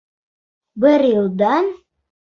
Бер 0.85 1.01
йылдан? 1.11 1.65